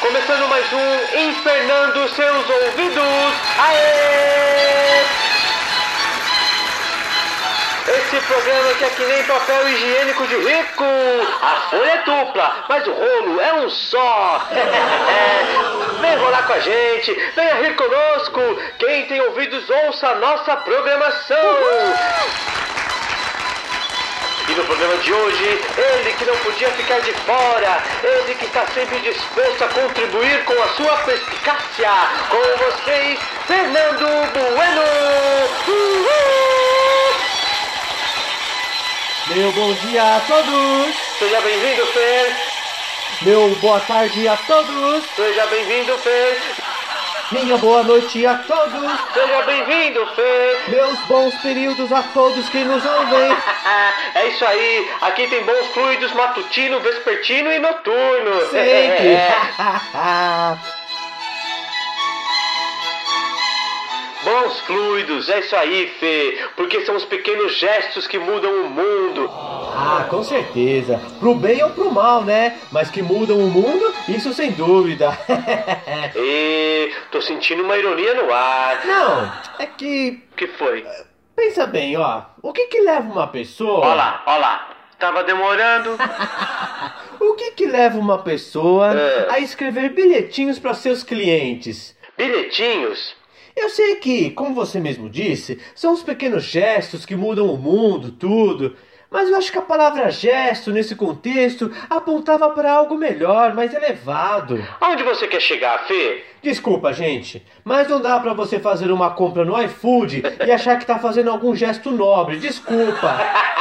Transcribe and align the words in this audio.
Começando 0.00 0.48
mais 0.48 0.64
um 0.72 1.28
Infernando 1.28 2.08
Seus 2.08 2.48
Ouvidos. 2.48 3.34
Aê! 3.58 5.04
Esse 7.86 8.20
programa 8.26 8.74
que 8.78 8.84
é 8.84 8.88
que 8.88 9.04
nem 9.04 9.22
papel 9.24 9.68
higiênico 9.68 10.26
de 10.26 10.36
rico. 10.36 10.84
A 11.42 11.68
folha 11.68 11.90
é 11.90 11.98
dupla, 11.98 12.64
mas 12.66 12.86
o 12.86 12.92
rolo 12.92 13.40
é 13.42 13.52
um 13.52 13.68
só. 13.68 14.48
Vem 16.00 16.16
rolar 16.16 16.46
com 16.46 16.52
a 16.54 16.60
gente, 16.60 17.12
venha 17.36 17.54
rir 17.56 17.76
conosco. 17.76 18.40
Quem 18.78 19.04
tem 19.06 19.20
ouvidos, 19.20 19.68
ouça 19.68 20.08
a 20.08 20.14
nossa 20.14 20.56
programação. 20.56 21.36
E 24.50 24.54
no 24.54 24.64
programa 24.64 24.96
de 24.96 25.12
hoje, 25.12 25.44
ele 25.44 26.12
que 26.18 26.24
não 26.24 26.36
podia 26.38 26.68
ficar 26.72 26.98
de 27.02 27.12
fora, 27.12 27.80
ele 28.02 28.34
que 28.34 28.46
está 28.46 28.66
sempre 28.74 28.98
disposto 28.98 29.62
a 29.62 29.68
contribuir 29.68 30.44
com 30.44 30.60
a 30.60 30.68
sua 30.70 30.96
perspicácia, 31.04 31.88
com 32.28 32.64
vocês, 32.64 33.20
Fernando 33.46 34.06
Bueno! 34.56 34.82
Uhul! 35.68 36.10
Meu 39.36 39.52
bom 39.52 39.72
dia 39.74 40.16
a 40.16 40.20
todos! 40.26 40.96
Seja 41.20 41.40
bem-vindo, 41.42 41.86
Fer! 41.86 42.36
Meu 43.22 43.54
boa 43.60 43.78
tarde 43.78 44.26
a 44.26 44.36
todos! 44.36 45.04
Seja 45.14 45.46
bem-vindo, 45.46 45.96
Fer! 45.98 46.40
Minha 47.32 47.56
boa 47.58 47.84
noite 47.84 48.26
a 48.26 48.34
todos! 48.38 48.90
Seja 49.14 49.42
bem-vindo, 49.42 50.04
Fer! 50.16 50.68
Meus 50.68 50.98
bons 51.06 51.32
períodos 51.36 51.92
a 51.92 52.02
todos 52.02 52.48
que 52.48 52.64
nos 52.64 52.84
ouvem! 52.84 53.30
é 54.16 54.28
isso 54.28 54.44
aí! 54.44 54.90
Aqui 55.00 55.28
tem 55.28 55.44
bons 55.44 55.66
fluidos 55.68 56.12
matutino, 56.12 56.80
vespertino 56.80 57.52
e 57.52 57.60
noturno! 57.60 58.40
Sempre! 58.50 59.16
Bons 64.30 64.60
fluidos, 64.60 65.28
é 65.28 65.40
isso 65.40 65.56
aí, 65.56 65.88
Fê. 65.98 66.38
Porque 66.54 66.80
são 66.82 66.94
os 66.94 67.04
pequenos 67.04 67.56
gestos 67.56 68.06
que 68.06 68.16
mudam 68.18 68.62
o 68.64 68.70
mundo. 68.70 69.28
ah, 69.32 70.06
com 70.08 70.22
certeza! 70.22 71.00
Pro 71.18 71.34
bem 71.34 71.60
ou 71.64 71.70
pro 71.70 71.90
mal, 71.90 72.22
né? 72.22 72.56
Mas 72.70 72.90
que 72.90 73.02
mudam 73.02 73.38
o 73.38 73.50
mundo, 73.50 73.92
isso 74.08 74.32
sem 74.32 74.52
dúvida! 74.52 75.10
E 76.14 76.92
tô 77.10 77.20
sentindo 77.20 77.62
uma 77.62 77.76
ironia 77.76 78.14
no 78.14 78.32
ar. 78.32 78.84
Não, 78.86 79.32
é 79.58 79.66
que. 79.66 80.22
O 80.32 80.36
que 80.36 80.46
foi? 80.46 80.84
Pensa 81.34 81.66
bem, 81.66 81.96
ó. 81.96 82.22
O 82.42 82.52
que 82.52 82.66
que 82.66 82.80
leva 82.80 83.10
uma 83.10 83.26
pessoa. 83.26 83.86
Ó 83.86 83.94
lá, 83.94 84.22
ó 84.26 84.36
lá. 84.36 84.68
Tava 84.98 85.24
demorando. 85.24 85.96
O 87.20 87.34
que 87.34 87.50
que 87.50 87.66
leva 87.66 87.98
uma 87.98 88.18
pessoa 88.22 88.94
É. 88.94 89.26
a 89.30 89.38
escrever 89.40 89.90
bilhetinhos 89.90 90.58
para 90.58 90.72
seus 90.72 91.02
clientes? 91.02 91.94
Bilhetinhos? 92.16 93.14
Eu 93.56 93.68
sei 93.68 93.96
que, 93.96 94.30
como 94.30 94.54
você 94.54 94.80
mesmo 94.80 95.08
disse, 95.08 95.58
são 95.74 95.92
os 95.92 96.02
pequenos 96.02 96.44
gestos 96.44 97.04
que 97.04 97.16
mudam 97.16 97.46
o 97.46 97.56
mundo, 97.56 98.12
tudo. 98.12 98.76
Mas 99.10 99.28
eu 99.28 99.36
acho 99.36 99.50
que 99.50 99.58
a 99.58 99.62
palavra 99.62 100.08
gesto, 100.08 100.70
nesse 100.70 100.94
contexto, 100.94 101.70
apontava 101.90 102.48
para 102.50 102.72
algo 102.72 102.96
melhor, 102.96 103.54
mais 103.54 103.74
elevado. 103.74 104.64
Aonde 104.80 105.02
você 105.02 105.26
quer 105.26 105.40
chegar, 105.40 105.84
Fê? 105.86 106.22
Desculpa, 106.40 106.92
gente, 106.92 107.44
mas 107.64 107.88
não 107.88 108.00
dá 108.00 108.20
para 108.20 108.32
você 108.32 108.60
fazer 108.60 108.92
uma 108.92 109.10
compra 109.10 109.44
no 109.44 109.60
iFood 109.62 110.22
e 110.46 110.52
achar 110.52 110.78
que 110.78 110.86
tá 110.86 111.00
fazendo 111.00 111.28
algum 111.28 111.56
gesto 111.56 111.90
nobre. 111.90 112.38
Desculpa. 112.38 113.18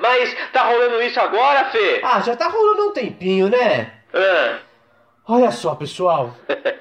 Mas 0.00 0.34
tá 0.50 0.62
rolando 0.62 1.02
isso 1.02 1.20
agora, 1.20 1.66
Fê? 1.66 2.00
Ah, 2.02 2.20
já 2.20 2.34
tá 2.34 2.48
rolando 2.48 2.88
um 2.88 2.92
tempinho, 2.92 3.50
né? 3.50 3.92
Ah, 4.14 4.58
Olha 5.32 5.52
só, 5.52 5.76
pessoal. 5.76 6.34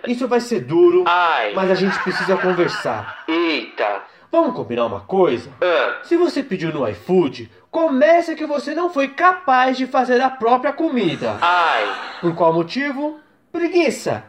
Isso 0.08 0.28
vai 0.28 0.40
ser 0.40 0.62
duro, 0.62 1.04
ai. 1.08 1.54
mas 1.54 1.70
a 1.70 1.76
gente 1.76 1.98
precisa 2.00 2.36
conversar. 2.36 3.24
Eita. 3.28 4.02
Vamos 4.32 4.56
combinar 4.56 4.86
uma 4.88 5.02
coisa? 5.02 5.52
Ah, 5.62 6.00
Se 6.04 6.18
você 6.18 6.42
pediu 6.42 6.72
no 6.74 6.88
iFood, 6.90 7.52
comece 7.70 8.34
que 8.36 8.48
você 8.48 8.74
não 8.74 8.90
foi 8.92 9.10
capaz 9.10 9.78
de 9.78 9.86
fazer 9.86 10.20
a 10.22 10.30
própria 10.32 10.74
comida. 10.74 11.38
ai. 11.42 11.96
Por 12.22 12.34
qual 12.36 12.52
motivo? 12.52 13.20
Preguiça. 13.52 14.24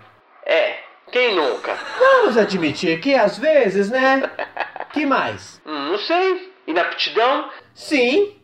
É. 0.45 0.75
Quem 1.11 1.35
nunca? 1.35 1.75
Vamos 1.99 2.37
admitir 2.37 3.01
que 3.01 3.15
às 3.15 3.39
vezes, 3.39 3.89
né? 3.91 4.31
Que 4.93 5.07
mais? 5.07 5.61
Hum, 5.67 5.93
não 5.93 5.99
sei. 5.99 6.53
Inaptidão? 6.67 7.49
Sim. 7.75 8.37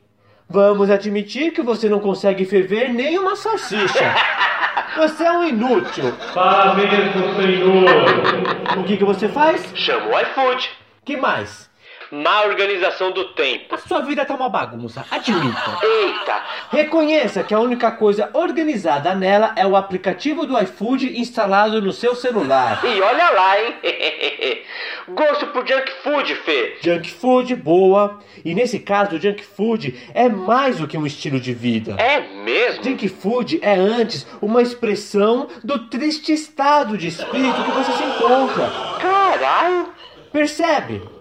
Vamos 0.48 0.90
admitir 0.90 1.52
que 1.52 1.60
você 1.60 1.86
não 1.88 2.00
consegue 2.00 2.44
ferver 2.46 2.88
nem 2.92 3.18
uma 3.18 3.36
salsicha. 3.36 4.04
Você 4.96 5.24
é 5.24 5.32
um 5.32 5.44
inútil. 5.44 6.12
Parabéns, 6.34 7.12
senhor! 7.36 8.78
O 8.78 8.84
que, 8.84 8.96
que 8.96 9.04
você 9.04 9.28
faz? 9.28 9.72
Chama 9.74 10.06
o 10.08 10.20
iFood. 10.20 10.70
Que 11.04 11.16
mais? 11.16 11.70
Má 12.10 12.42
organização 12.42 13.10
do 13.10 13.24
tempo. 13.32 13.74
A 13.74 13.78
sua 13.78 14.00
vida 14.00 14.24
tá 14.24 14.34
uma 14.34 14.48
bagunça. 14.48 15.04
Admita. 15.10 15.78
Eita. 15.82 16.42
Reconheça 16.70 17.42
que 17.42 17.54
a 17.54 17.60
única 17.60 17.90
coisa 17.90 18.30
organizada 18.32 19.14
nela 19.14 19.52
é 19.56 19.66
o 19.66 19.76
aplicativo 19.76 20.46
do 20.46 20.58
iFood 20.58 21.18
instalado 21.18 21.80
no 21.82 21.92
seu 21.92 22.14
celular. 22.14 22.80
E 22.84 23.00
olha 23.00 23.30
lá, 23.30 23.60
hein? 23.60 23.74
Gosto 25.08 25.46
por 25.48 25.66
junk 25.66 25.90
food, 26.02 26.34
Fê. 26.36 26.78
Junk 26.80 27.10
food, 27.10 27.54
boa. 27.56 28.18
E 28.44 28.54
nesse 28.54 28.78
caso, 28.78 29.16
o 29.16 29.20
junk 29.20 29.44
food 29.44 30.10
é 30.14 30.28
mais 30.28 30.78
do 30.78 30.86
que 30.86 30.98
um 30.98 31.06
estilo 31.06 31.40
de 31.40 31.52
vida. 31.52 31.96
É 31.98 32.20
mesmo? 32.20 32.84
Junk 32.84 33.08
food 33.08 33.58
é 33.62 33.74
antes 33.74 34.26
uma 34.40 34.62
expressão 34.62 35.48
do 35.62 35.88
triste 35.88 36.32
estado 36.32 36.96
de 36.96 37.08
espírito 37.08 37.62
que 37.64 37.70
você 37.70 37.92
se 37.92 38.02
encontra. 38.02 38.70
Caralho. 39.00 39.88
Percebe? 40.32 41.15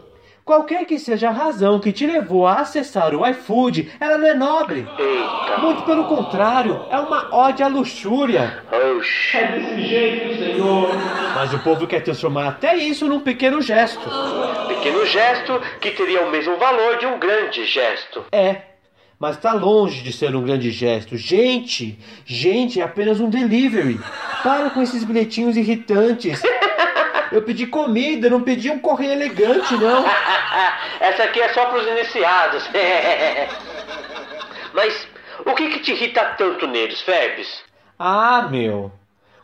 Qualquer 0.46 0.86
que 0.86 1.00
seja 1.00 1.30
a 1.30 1.32
razão 1.32 1.80
que 1.80 1.92
te 1.92 2.06
levou 2.06 2.46
a 2.46 2.60
acessar 2.60 3.16
o 3.16 3.28
iFood, 3.28 3.92
ela 4.00 4.16
não 4.16 4.28
é 4.28 4.36
nobre. 4.36 4.88
Eita. 5.00 5.58
Muito 5.58 5.82
pelo 5.82 6.04
contrário, 6.04 6.86
é 6.92 7.00
uma 7.00 7.36
ode 7.36 7.64
à 7.64 7.68
luxúria. 7.68 8.64
Oxi. 8.72 9.38
É 9.38 9.48
desse 9.54 9.82
jeito, 9.88 10.38
senhor! 10.38 10.90
Mas 11.34 11.52
o 11.52 11.58
povo 11.64 11.88
quer 11.88 12.04
transformar 12.04 12.50
até 12.50 12.76
isso 12.76 13.08
num 13.08 13.22
pequeno 13.22 13.60
gesto. 13.60 14.08
Pequeno 14.68 15.04
gesto 15.08 15.60
que 15.82 15.90
teria 15.90 16.22
o 16.22 16.30
mesmo 16.30 16.58
valor 16.58 17.00
de 17.00 17.08
um 17.08 17.18
grande 17.18 17.66
gesto. 17.66 18.24
É, 18.32 18.62
mas 19.18 19.38
tá 19.38 19.52
longe 19.52 20.04
de 20.04 20.14
ser 20.14 20.36
um 20.36 20.44
grande 20.44 20.70
gesto. 20.70 21.18
Gente, 21.18 21.98
gente, 22.24 22.80
é 22.80 22.84
apenas 22.84 23.20
um 23.20 23.32
delivery. 23.32 24.00
Para 24.44 24.70
com 24.70 24.84
esses 24.84 25.04
bilhetinhos 25.04 25.58
irritantes. 25.58 26.40
Eu 27.36 27.42
pedi 27.42 27.68
comida, 27.68 28.30
não 28.30 28.42
pedi 28.42 28.72
um 28.72 28.80
correio 28.80 29.12
elegante, 29.12 29.76
não. 29.76 30.06
Essa 31.02 31.26
aqui 31.26 31.42
é 31.42 31.50
só 31.50 31.66
pros 31.66 31.86
iniciados. 31.86 32.64
Mas 34.74 35.06
o 35.46 35.54
que 35.54 35.68
que 35.68 35.80
te 35.80 35.92
irrita 35.92 36.24
tanto 36.38 36.66
neles, 36.66 37.02
Febs? 37.02 37.62
Ah, 38.00 38.48
meu. 38.50 38.90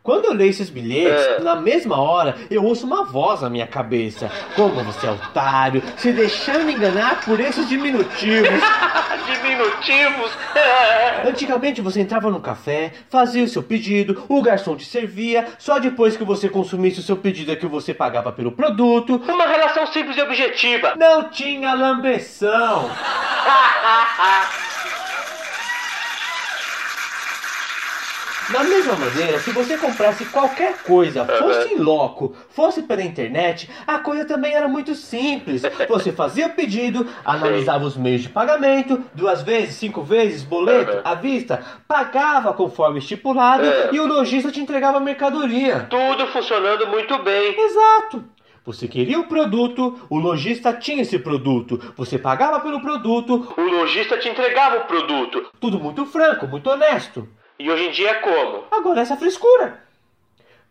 Quando 0.04 0.26
eu 0.26 0.34
leio 0.34 0.50
esses 0.50 0.70
bilhetes, 0.70 1.24
É. 1.26 1.40
na 1.42 1.56
mesma 1.56 2.02
hora 2.02 2.36
eu 2.50 2.64
ouço 2.64 2.88
uma 2.88 3.04
voz 3.06 3.42
na 3.42 3.50
minha 3.52 3.68
cabeça. 3.68 4.32
Como 4.56 4.84
você 4.84 5.06
é 5.06 5.12
otário, 5.12 5.84
se 5.96 6.12
deixando 6.12 6.70
enganar 6.72 7.22
por 7.24 7.40
esses 7.40 7.70
diminutivos. 7.70 8.50
Diminutivos. 9.42 10.32
Antigamente 11.28 11.82
você 11.82 12.02
entrava 12.02 12.30
no 12.32 12.40
café, 12.40 12.94
fazia 13.10 13.44
o 13.44 13.48
seu 13.48 13.62
pedido, 13.62 14.24
o 14.28 14.42
garçom 14.42 14.76
te 14.76 14.86
servia, 14.86 15.48
só 15.60 15.78
depois 15.80 16.18
que 16.18 16.24
você 16.24 16.50
consumisse 16.50 17.00
o 17.00 17.04
seu 17.04 17.16
pedido 17.16 17.52
é 17.52 17.56
que 17.56 17.66
você 17.68 17.94
pagava 17.94 18.32
pelo 18.32 18.52
produto. 18.52 19.22
Uma 19.28 19.46
relação 19.46 19.86
simples 19.88 20.18
e 20.18 20.22
objetiva. 20.22 20.96
Não 20.98 21.30
tinha 21.30 21.74
lambeção. 21.74 22.90
Da 28.52 28.64
mesma 28.64 28.96
maneira, 28.96 29.40
se 29.40 29.52
você 29.52 29.78
comprasse 29.78 30.26
qualquer 30.26 30.84
coisa, 30.84 31.26
fosse 31.26 31.74
em 31.74 31.78
loco, 31.78 32.36
fosse 32.50 32.82
pela 32.84 33.02
internet, 33.02 33.70
a 33.88 34.00
coisa 34.00 34.26
também 34.26 34.54
era 34.54 34.68
muito 34.68 34.94
simples. 34.94 35.62
Você 35.88 36.12
fazia 36.14 36.48
o 36.48 36.50
pedido, 36.54 37.08
analisava 37.24 37.86
os 37.86 37.96
meios 37.96 38.22
de 38.24 38.30
pagamento, 38.30 39.02
duas 39.14 39.42
vezes, 39.42 39.76
cinco 39.76 40.02
vezes, 40.04 40.44
boleto, 40.44 40.98
Uhum. 40.98 41.02
à 41.06 41.16
vista, 41.16 41.64
pagava 41.88 42.54
conforme 42.54 43.00
estipulado 43.00 43.64
É. 43.64 43.90
e 43.94 44.00
o 44.00 44.06
lojista 44.08 44.52
te 44.52 44.60
entregava 44.60 44.98
a 44.98 45.02
mercadoria. 45.02 45.88
Tudo 45.90 46.28
funcionando 46.28 46.88
muito 46.88 47.18
bem. 47.24 47.56
Exato. 47.60 48.24
Você 48.66 48.88
queria 48.88 49.20
o 49.20 49.28
produto, 49.28 50.00
o 50.10 50.20
lojista 50.20 50.72
tinha 50.74 51.02
esse 51.02 51.18
produto. 51.18 51.82
Você 51.98 52.20
pagava 52.20 52.60
pelo 52.60 52.80
produto, 52.82 53.54
O 53.58 53.62
lojista 53.62 54.18
te 54.18 54.30
entregava 54.30 54.78
o 54.78 54.82
produto. 54.82 55.48
tudo 55.60 55.80
muito 55.80 56.06
franco, 56.06 56.46
muito 56.48 56.70
honesto. 56.70 57.28
E 57.62 57.70
hoje 57.70 57.90
em 57.90 57.92
dia 57.92 58.10
é 58.10 58.14
como? 58.16 58.64
Agora 58.72 59.02
essa 59.02 59.16
frescura. 59.16 59.80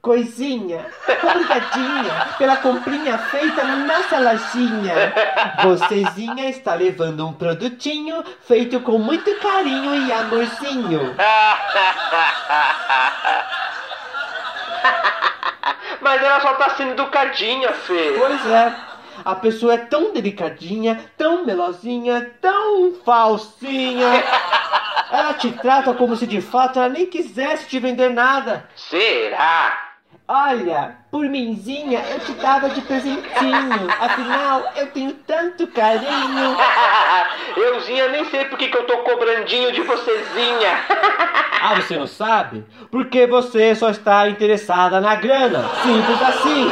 Coisinha, 0.02 0.84
obrigadinha 1.22 2.34
pela 2.36 2.56
comprinha 2.56 3.16
feita 3.16 3.62
na 3.62 3.76
nossa 3.76 4.18
lojinha. 4.18 5.14
Vocêzinha 5.62 6.50
está 6.50 6.74
levando 6.74 7.24
um 7.24 7.32
produtinho 7.32 8.24
feito 8.40 8.80
com 8.80 8.98
muito 8.98 9.32
carinho 9.36 10.04
e 10.04 10.12
amorzinho. 10.12 11.14
Mas 16.00 16.22
ela 16.24 16.40
só 16.40 16.54
tá 16.54 16.70
sendo 16.70 16.90
educadinha, 16.90 17.72
Fê. 17.72 18.16
Pois 18.18 18.46
é. 18.46 18.89
A 19.24 19.34
pessoa 19.34 19.74
é 19.74 19.78
tão 19.78 20.12
delicadinha, 20.12 21.00
tão 21.16 21.44
melosinha, 21.44 22.30
tão 22.40 22.94
falsinha. 23.04 24.24
Ela 25.10 25.34
te 25.34 25.50
trata 25.52 25.92
como 25.94 26.16
se 26.16 26.26
de 26.26 26.40
fato 26.40 26.78
ela 26.78 26.88
nem 26.88 27.06
quisesse 27.06 27.68
te 27.68 27.78
vender 27.78 28.10
nada. 28.10 28.68
Será? 28.76 29.90
Olha, 30.32 30.94
por 31.10 31.24
minzinha 31.24 32.04
eu 32.08 32.20
te 32.20 32.32
dava 32.34 32.70
de 32.70 32.80
presentinho. 32.82 33.88
Afinal, 34.00 34.62
eu 34.76 34.86
tenho 34.92 35.12
tanto 35.26 35.66
carinho. 35.66 36.56
Euzinha, 37.56 38.08
nem 38.10 38.24
sei 38.26 38.44
por 38.44 38.56
que 38.56 38.68
que 38.68 38.76
eu 38.76 38.86
tô 38.86 38.98
cobrandinho 38.98 39.72
de 39.72 39.82
vocêzinha. 39.82 40.78
Ah, 41.62 41.74
você 41.74 41.94
não 41.94 42.06
sabe? 42.06 42.64
Porque 42.90 43.26
você 43.26 43.74
só 43.74 43.90
está 43.90 44.26
interessada 44.30 44.98
na 44.98 45.14
grana. 45.14 45.68
Simples 45.82 46.22
assim. 46.22 46.70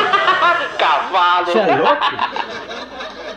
Cavalo. 0.79 1.47
Você 1.47 1.59
é 1.59 1.77
louco? 1.77 2.05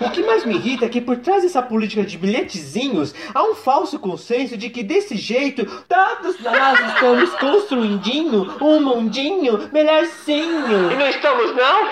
O 0.04 0.10
que 0.10 0.24
mais 0.24 0.44
me 0.44 0.56
irrita 0.56 0.86
é 0.86 0.90
que 0.90 1.00
por 1.00 1.18
trás 1.18 1.44
dessa 1.44 1.62
política 1.62 2.04
de 2.04 2.18
bilhetezinhos 2.18 3.13
há 3.36 3.44
um 3.44 3.54
falso 3.54 4.00
consenso 4.00 4.58
de 4.58 4.68
que 4.69 4.81
desse 4.81 5.16
jeito 5.16 5.63
todos 5.88 6.40
nós 6.40 6.80
estamos 6.88 7.30
construindo 7.36 8.56
um 8.60 8.80
mundinho 8.81 9.69
E 9.69 9.74
melhorzinho. 9.74 10.98
não 10.98 11.08
estamos, 11.08 11.56
não? 11.56 11.88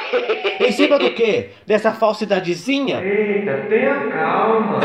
Em 0.68 0.72
cima 0.72 0.98
do 0.98 1.12
quê? 1.14 1.52
Dessa 1.68 1.92
falsidadezinha? 1.92 3.00
Eita, 3.04 3.66
tenha 3.70 4.08
calma. 4.10 4.80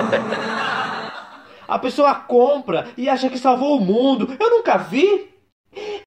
A 1.66 1.78
pessoa 1.78 2.14
compra 2.14 2.88
e 2.96 3.08
acha 3.08 3.30
que 3.30 3.38
salvou 3.38 3.78
o 3.78 3.80
mundo. 3.80 4.36
Eu 4.38 4.50
nunca 4.50 4.76
vi. 4.76 5.32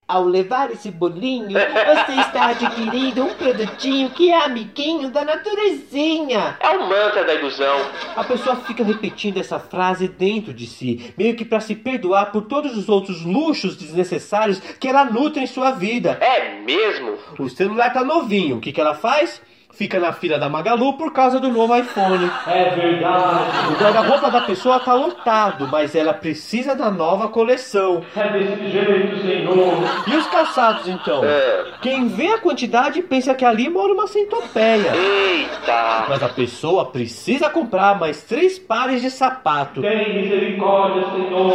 Ao 0.08 0.24
levar 0.24 0.72
esse 0.72 0.90
bolinho, 0.90 1.50
você 1.50 2.22
está 2.22 2.48
adquirindo 2.48 3.26
um 3.26 3.34
produtinho 3.34 4.10
que 4.12 4.32
é 4.32 4.46
amiguinho 4.46 5.10
da 5.10 5.26
naturezinha. 5.26 6.58
É 6.62 6.70
o 6.70 6.88
mantra 6.88 7.26
da 7.26 7.34
ilusão. 7.34 7.78
A 8.16 8.24
pessoa 8.24 8.56
fica 8.56 8.84
repetindo 8.84 9.38
essa 9.38 9.60
frase 9.60 10.08
dentro 10.08 10.54
de 10.54 10.66
si, 10.66 11.14
meio 11.18 11.36
que 11.36 11.44
para 11.44 11.60
se 11.60 11.76
perdoar 11.76 12.32
por 12.32 12.44
todos 12.44 12.78
os 12.78 12.88
outros 12.88 13.24
luxos 13.24 13.76
desnecessários 13.76 14.60
que 14.60 14.88
ela 14.88 15.04
nutre 15.04 15.44
em 15.44 15.48
sua 15.48 15.72
vida. 15.72 16.18
É 16.22 16.62
mesmo? 16.62 17.18
O 17.38 17.50
celular 17.50 17.92
tá 17.92 18.04
novinho, 18.04 18.58
o 18.58 18.62
que, 18.62 18.72
que 18.72 18.80
ela 18.80 18.96
faz? 18.96 19.42
Fica 19.78 20.00
na 20.00 20.12
fila 20.12 20.40
da 20.40 20.50
Magalu 20.50 20.94
por 20.94 21.14
causa 21.14 21.40
do 21.40 21.50
novo 21.50 21.76
iPhone. 21.78 22.32
É 22.48 22.72
verdade. 22.72 23.70
O 23.70 23.80
guarda-roupa 23.80 24.32
da 24.32 24.42
pessoa 24.42 24.80
tá 24.80 24.96
lotado, 24.96 25.68
mas 25.68 25.94
ela 25.94 26.16
precisa 26.16 26.76
da 26.76 26.90
nova 26.90 27.28
coleção. 27.28 28.04
É 28.16 28.28
desse 28.30 28.72
jeito, 28.72 29.22
Senhor. 29.22 29.78
E 30.08 30.16
os 30.16 30.26
calçados 30.28 30.88
então? 30.88 31.24
É. 31.24 31.66
Quem 31.80 32.08
vê 32.08 32.34
a 32.34 32.40
quantidade 32.40 33.04
pensa 33.04 33.36
que 33.36 33.46
ali 33.46 33.70
mora 33.70 33.94
uma 33.94 34.08
centopeia. 34.08 34.96
Eita. 34.96 36.06
Mas 36.10 36.24
a 36.24 36.30
pessoa 36.30 36.86
precisa 36.86 37.48
comprar 37.48 38.00
mais 38.00 38.24
três 38.24 38.58
pares 38.58 39.00
de 39.00 39.12
sapato. 39.12 39.82
Tem 39.82 40.24
misericórdia, 40.24 41.04
Senhor. 41.12 41.54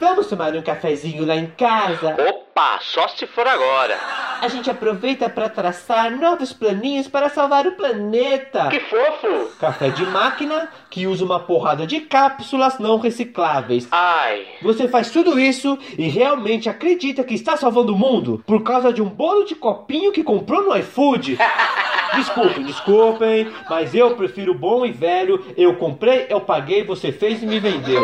Vamos 0.01 0.27
tomar 0.27 0.55
um 0.55 0.63
cafezinho 0.63 1.27
lá 1.27 1.35
em 1.35 1.47
casa? 1.47 2.15
Opa, 2.29 2.79
só 2.81 3.09
se 3.09 3.27
for 3.27 3.47
agora. 3.47 3.99
A 4.41 4.49
gente 4.49 4.71
aproveita 4.71 5.29
para 5.29 5.49
traçar 5.49 6.11
novos 6.11 6.53
planinhos 6.53 7.09
para 7.09 7.29
salvar 7.29 7.67
o 7.67 7.73
planeta. 7.73 8.69
Que 8.69 8.81
fofo. 8.81 9.51
Café 9.59 9.91
de 9.91 10.05
máquina 10.07 10.69
que 10.91 11.07
usa 11.07 11.25
uma 11.25 11.41
porrada 11.41 11.87
de 11.87 12.01
cápsulas 12.01 12.79
não 12.79 12.99
recicláveis. 12.99 13.89
Ai. 13.91 14.47
Você 14.63 14.89
faz 14.89 15.11
tudo 15.11 15.39
isso 15.39 15.79
e 15.99 16.09
realmente 16.09 16.69
acredita 16.69 17.25
que 17.25 17.35
está 17.35 17.57
salvando 17.57 17.95
o 17.95 17.99
mundo 17.99 18.43
por 18.47 18.63
causa 18.63 18.93
de 18.93 19.03
um 19.03 19.09
bolo 19.09 19.45
de 19.45 19.55
copinho 19.55 20.13
que 20.13 20.23
comprou 20.23 20.63
no 20.63 20.77
iFood? 20.77 21.39
Desculpem, 22.15 22.65
desculpem, 22.65 23.51
mas 23.71 23.95
eu 23.95 24.15
prefiro 24.15 24.53
bom 24.53 24.85
e 24.85 24.93
velho. 24.93 25.43
Eu 25.57 25.77
comprei, 25.77 26.27
eu 26.29 26.43
paguei, 26.43 26.85
você 26.85 27.11
fez 27.11 27.43
e 27.43 27.47
me 27.47 27.59
vendeu. 27.59 28.03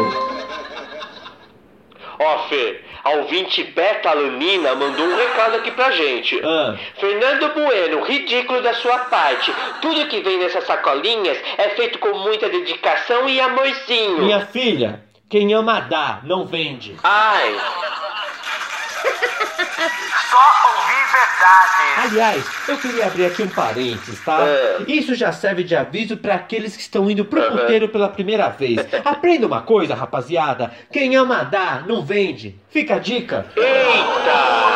Ó, 2.19 2.49
Fê, 2.49 2.81
a 3.05 3.11
ouvinte 3.11 3.63
Beta 3.63 4.13
Lanina 4.13 4.75
mandou 4.75 5.07
um 5.07 5.17
recado 5.17 5.57
aqui 5.57 5.71
pra 5.71 5.91
gente. 5.93 6.41
Ah, 6.45 6.77
Fernando 6.99 7.55
Bueno, 7.55 8.03
ridículo 8.03 8.61
da 8.61 8.75
sua 8.75 8.99
parte. 9.01 9.53
Tudo 9.81 10.07
que 10.09 10.21
vem 10.21 10.39
nessas 10.39 10.65
sacolinhas 10.65 11.39
é 11.57 11.69
feito 11.71 11.99
com 11.99 12.19
muita 12.19 12.49
dedicação 12.49 13.29
e 13.29 13.41
amorzinho. 13.41 14.19
minha 14.19 14.47
filha, 14.47 15.05
quem 15.31 15.53
ama 15.55 15.81
dá, 15.81 16.21
não 16.25 16.45
vende. 16.45 16.97
Ai. 17.05 17.55
Só 20.31 20.77
ouvir 20.77 21.07
verdade. 21.11 22.01
Aliás, 22.05 22.45
eu 22.69 22.79
queria 22.79 23.07
abrir 23.07 23.27
aqui 23.27 23.43
um 23.43 23.49
parênteses, 23.49 24.21
tá? 24.25 24.41
É. 24.43 24.77
Isso 24.87 25.15
já 25.15 25.33
serve 25.33 25.65
de 25.65 25.75
aviso 25.75 26.17
para 26.17 26.35
aqueles 26.35 26.77
que 26.77 26.83
estão 26.83 27.11
indo 27.11 27.25
pro 27.25 27.43
puteiro 27.51 27.89
pela 27.89 28.09
primeira 28.09 28.49
vez. 28.49 28.79
Aprenda 29.05 29.47
uma 29.47 29.63
coisa, 29.63 29.95
rapaziada. 29.95 30.73
Quem 30.93 31.17
ama 31.17 31.45
dá, 31.45 31.83
não 31.87 32.05
vende. 32.05 32.59
Fica 32.71 32.97
a 32.97 32.99
dica. 32.99 33.47
Eita! 33.57 34.69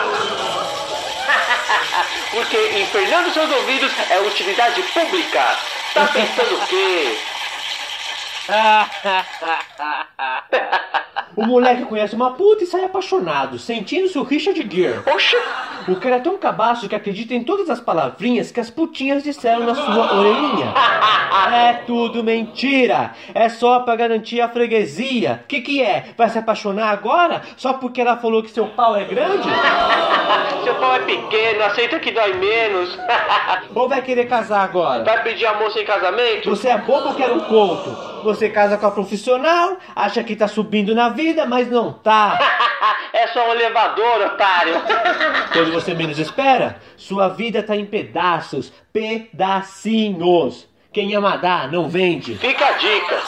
Porque 2.33 2.57
em 2.57 2.87
Fernando 2.87 3.31
Seus 3.33 3.51
Ouvidos 3.51 3.93
é 4.11 4.19
utilidade 4.21 4.83
pública. 4.83 5.57
Tá 5.93 6.07
pensando 6.07 6.57
o 6.57 6.67
quê? 6.67 7.19
O 11.35 11.47
moleque 11.47 11.85
conhece 11.87 12.15
uma 12.15 12.33
puta 12.33 12.65
e 12.65 12.67
sai 12.67 12.85
apaixonado, 12.85 13.59
sentindo-se 13.59 14.19
o 14.19 14.23
Richard 14.23 14.61
Gere. 14.71 15.01
Oxe! 15.07 15.37
O 15.89 15.97
cara 15.97 16.17
é 16.17 16.21
tão 16.21 16.39
cabaço 16.39 16.89
que 16.89 16.95
acredita 16.95 17.35
em 17.35 17.43
todas 17.43 17.69
as 17.69 17.81
palavrinhas 17.81 18.53
que 18.53 18.61
as 18.61 18.71
putinhas 18.71 19.23
disseram 19.23 19.67
na 19.67 19.75
sua 19.75 20.15
orelhinha. 20.19 20.73
É 21.53 21.73
tudo 21.87 22.23
mentira! 22.23 23.13
É 23.35 23.49
só 23.49 23.81
pra 23.81 23.97
garantir 23.97 24.41
a 24.41 24.49
freguesia. 24.49 25.45
Que 25.49 25.61
que 25.61 25.83
é? 25.83 26.07
Vai 26.17 26.29
se 26.29 26.39
apaixonar 26.39 26.91
agora? 26.91 27.43
Só 27.57 27.75
porque 27.75 28.01
ela 28.01 28.17
falou 28.17 28.43
que 28.43 28.51
seu 28.51 28.67
pau 28.69 28.97
é 28.97 29.05
grande? 29.05 29.49
Seu 30.63 30.77
pau 30.77 30.95
é 30.95 31.01
pequeno, 31.01 31.65
aceita 31.65 31.99
que 31.99 32.13
dói 32.13 32.35
menos. 32.35 32.97
Ou 33.75 33.89
vai 33.89 34.01
querer 34.01 34.27
casar 34.27 34.63
agora? 34.63 35.03
Vai 35.03 35.21
pedir 35.25 35.45
a 35.45 35.59
moça 35.59 35.81
em 35.81 35.85
casamento? 35.85 36.49
Você 36.49 36.69
é 36.69 36.79
bobo 36.79 37.09
ou 37.09 37.15
quer 37.15 37.33
um 37.33 37.41
conto? 37.41 38.13
Você 38.23 38.49
casa 38.49 38.79
com 38.79 38.87
a 38.87 38.91
profissional, 38.93 39.77
acha 39.97 40.23
que 40.23 40.37
tá 40.37 40.47
subindo 40.47 40.95
na 40.95 41.09
vida, 41.09 41.22
mas 41.49 41.71
não 41.71 41.93
tá. 41.93 42.39
é 43.13 43.27
só 43.29 43.49
um 43.49 43.53
elevador, 43.53 44.21
otário. 44.27 44.75
Quando 45.53 45.73
você 45.73 45.95
menos 45.95 46.19
espera, 46.19 46.81
sua 46.97 47.29
vida 47.29 47.63
tá 47.63 47.77
em 47.77 47.87
pedaços, 47.87 48.73
pedacinhos. 48.93 50.69
Quem 50.93 51.15
ama 51.15 51.37
dá, 51.37 51.67
não 51.67 51.89
vende. 51.89 52.37
Fica 52.37 52.67
a 52.67 52.73
dica. 52.73 53.21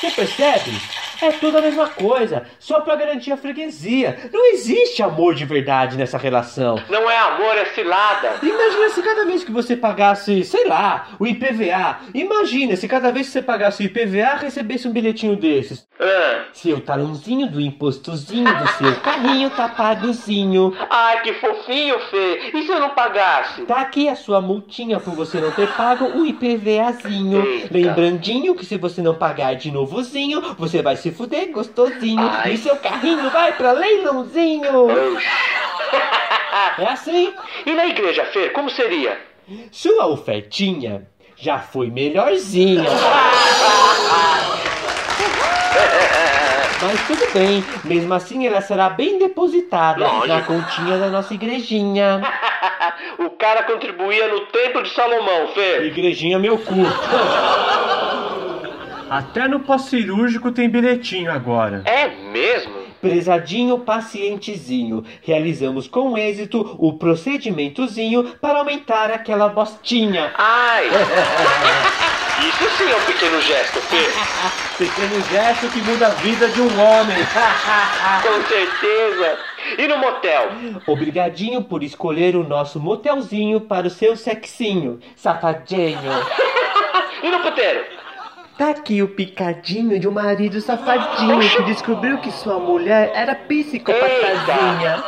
Você 0.00 0.10
percebe? 0.10 0.99
É 1.22 1.30
tudo 1.32 1.58
a 1.58 1.62
mesma 1.62 1.88
coisa, 1.88 2.44
só 2.58 2.80
pra 2.80 2.96
garantir 2.96 3.32
a 3.32 3.36
freguesia. 3.36 4.30
Não 4.32 4.52
existe 4.52 5.02
amor 5.02 5.34
de 5.34 5.44
verdade 5.44 5.96
nessa 5.96 6.18
relação. 6.18 6.80
Não 6.88 7.10
é 7.10 7.18
amor, 7.18 7.56
é 7.56 7.66
cilada. 7.66 8.34
Imagina 8.42 8.88
se 8.90 9.02
cada 9.02 9.24
vez 9.24 9.44
que 9.44 9.52
você 9.52 9.76
pagasse, 9.76 10.44
sei 10.44 10.66
lá, 10.66 11.08
o 11.18 11.26
IPVA. 11.26 12.00
Imagina 12.14 12.76
se 12.76 12.88
cada 12.88 13.12
vez 13.12 13.26
que 13.26 13.32
você 13.32 13.42
pagasse 13.42 13.82
o 13.82 13.86
IPVA 13.86 14.36
recebesse 14.40 14.88
um 14.88 14.92
bilhetinho 14.92 15.36
desses. 15.36 15.86
Ah. 15.98 16.44
Seu 16.52 16.80
talãozinho 16.80 17.48
do 17.48 17.60
impostozinho 17.60 18.44
do 18.58 18.68
seu 18.68 18.96
carrinho 19.00 19.50
pagozinho. 19.76 20.76
Ai, 20.88 21.22
que 21.22 21.34
fofinho, 21.34 21.98
Fê. 22.10 22.50
E 22.54 22.62
se 22.62 22.68
eu 22.70 22.80
não 22.80 22.90
pagasse? 22.90 23.62
Tá 23.62 23.80
aqui 23.80 24.08
a 24.08 24.16
sua 24.16 24.40
multinha 24.40 24.98
por 25.00 25.14
você 25.14 25.40
não 25.40 25.50
ter 25.50 25.68
pago 25.74 26.06
o 26.06 26.26
IPVAzinho. 26.26 27.46
Eita. 27.46 27.68
Lembrandinho 27.70 28.54
que 28.54 28.64
se 28.64 28.76
você 28.76 29.02
não 29.02 29.14
pagar 29.14 29.54
de 29.54 29.70
novozinho, 29.70 30.54
você 30.58 30.82
vai 30.82 30.96
se 31.10 31.16
fuder 31.16 31.50
gostosinho. 31.50 32.20
Ai. 32.20 32.52
E 32.52 32.58
seu 32.58 32.76
carrinho 32.76 33.28
vai 33.30 33.52
pra 33.52 33.72
leilãozinho. 33.72 34.88
É 36.78 36.84
assim. 36.86 37.34
E 37.66 37.72
na 37.72 37.86
igreja, 37.86 38.24
Fê, 38.26 38.50
como 38.50 38.70
seria? 38.70 39.20
Sua 39.70 40.06
ofertinha 40.06 41.06
já 41.36 41.58
foi 41.58 41.90
melhorzinha. 41.90 42.88
Mas 46.82 47.06
tudo 47.06 47.32
bem, 47.34 47.62
mesmo 47.84 48.14
assim 48.14 48.46
ela 48.46 48.62
será 48.62 48.88
bem 48.88 49.18
depositada 49.18 50.02
Lógico. 50.02 50.26
na 50.28 50.42
continha 50.42 50.96
da 50.96 51.08
nossa 51.08 51.34
igrejinha. 51.34 52.22
o 53.18 53.30
cara 53.30 53.64
contribuía 53.64 54.28
no 54.28 54.46
templo 54.46 54.82
de 54.82 54.90
Salomão, 54.90 55.48
Fê. 55.48 55.84
Igrejinha 55.86 56.38
meu 56.38 56.56
cu. 56.56 56.74
Até 59.10 59.48
no 59.48 59.58
pós-cirúrgico 59.58 60.52
tem 60.52 60.68
bilhetinho 60.70 61.32
agora. 61.32 61.82
É 61.84 62.06
mesmo? 62.06 62.72
Prezadinho 63.00 63.80
pacientezinho, 63.80 65.04
realizamos 65.22 65.88
com 65.88 66.16
êxito 66.16 66.76
o 66.78 66.92
procedimentozinho 66.92 68.36
para 68.40 68.58
aumentar 68.58 69.10
aquela 69.10 69.48
bostinha. 69.48 70.32
Ai! 70.38 70.86
Isso 72.48 72.70
sim 72.76 72.88
é 72.88 72.96
um 72.96 73.04
pequeno 73.04 73.42
gesto, 73.42 73.80
Fê. 73.80 73.96
Pequeno 74.78 75.20
gesto 75.24 75.68
que 75.70 75.80
muda 75.82 76.06
a 76.06 76.10
vida 76.10 76.48
de 76.48 76.60
um 76.60 76.80
homem. 76.80 77.16
Com 78.22 78.42
certeza. 78.46 79.38
E 79.76 79.88
no 79.88 79.98
motel? 79.98 80.50
Obrigadinho 80.86 81.64
por 81.64 81.82
escolher 81.82 82.36
o 82.36 82.44
nosso 82.44 82.78
motelzinho 82.78 83.60
para 83.60 83.88
o 83.88 83.90
seu 83.90 84.16
sexinho, 84.16 85.00
safadinho. 85.16 86.12
E 87.24 87.28
no 87.28 87.40
puteiro? 87.40 88.00
Tá 88.60 88.72
aqui 88.72 89.02
o 89.02 89.08
picadinho 89.08 89.98
de 89.98 90.06
um 90.06 90.10
marido 90.10 90.60
safadinho 90.60 91.40
que 91.40 91.62
descobriu 91.62 92.18
que 92.18 92.30
sua 92.30 92.58
mulher 92.58 93.10
era 93.14 93.34
psicopatazinha. 93.34 95.02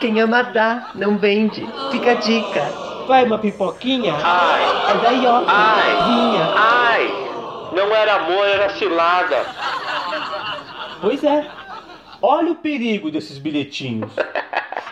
Quem 0.00 0.20
ama 0.20 0.42
dá, 0.42 0.90
não 0.94 1.16
vende. 1.16 1.66
Fica 1.90 2.10
a 2.10 2.14
dica. 2.16 2.60
Vai 3.08 3.24
uma 3.24 3.38
pipoquinha? 3.38 4.14
Ai, 4.22 4.62
É 4.90 4.94
da 4.98 5.10
Ioki. 5.12 5.46
ai, 5.48 5.90
Vinha. 6.04 6.54
ai. 6.54 7.70
Não 7.74 7.94
era 7.96 8.16
amor, 8.16 8.46
era 8.46 8.68
cilada. 8.76 9.46
Pois 11.00 11.24
é. 11.24 11.46
Olha 12.20 12.52
o 12.52 12.56
perigo 12.56 13.10
desses 13.10 13.38
bilhetinhos. 13.38 14.12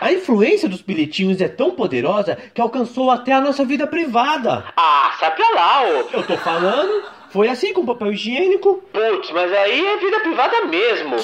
A 0.01 0.11
influência 0.11 0.67
dos 0.67 0.81
bilhetinhos 0.81 1.39
é 1.41 1.47
tão 1.47 1.69
poderosa 1.75 2.35
que 2.55 2.59
alcançou 2.59 3.11
até 3.11 3.33
a 3.33 3.41
nossa 3.41 3.63
vida 3.63 3.85
privada. 3.85 4.65
Ah, 4.75 5.11
sai 5.19 5.29
pra 5.35 5.47
lá, 5.51 5.83
ô. 5.83 6.07
Eu 6.11 6.23
tô 6.25 6.35
falando, 6.37 7.03
foi 7.31 7.47
assim 7.47 7.73
com 7.73 7.85
papel 7.85 8.13
higiênico. 8.13 8.83
Putz, 8.91 9.31
mas 9.31 9.53
aí 9.53 9.85
é 9.85 9.97
vida 9.97 10.19
privada 10.19 10.65
mesmo. 10.65 11.15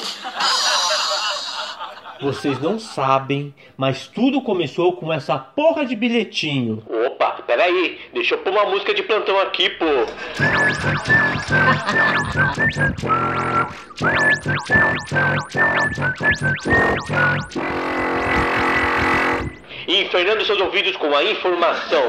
Vocês 2.21 2.59
não 2.59 2.79
sabem, 2.79 3.53
mas 3.75 4.07
tudo 4.07 4.41
começou 4.41 4.93
com 4.93 5.11
essa 5.11 5.37
porra 5.37 5.85
de 5.85 5.95
bilhetinho. 5.95 6.81
Opa, 6.87 7.31
peraí. 7.45 7.99
Deixa 8.13 8.35
eu 8.35 8.39
pôr 8.39 8.51
uma 8.51 8.65
música 8.65 8.93
de 8.93 9.03
plantão 9.03 9.39
aqui, 9.41 9.69
pô. 9.71 9.85
E 19.87 20.01
infernando 20.01 20.45
seus 20.45 20.59
ouvidos 20.61 20.95
com 20.97 21.13
a 21.15 21.23
informação. 21.23 22.03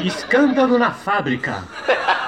Escândalo 0.00 0.78
na 0.78 0.90
fábrica. 0.90 1.62